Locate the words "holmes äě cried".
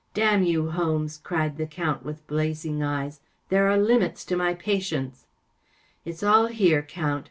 0.71-1.57